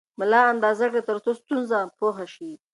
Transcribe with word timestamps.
ملا 0.19 0.41
اندازه 0.53 0.85
کړئ 0.91 1.01
ترڅو 1.09 1.31
ستونزه 1.41 1.79
پوه 1.97 2.17
شئ. 2.33 2.51